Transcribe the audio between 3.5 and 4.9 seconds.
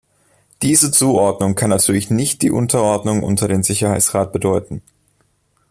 Sicherheitsrat bedeuten.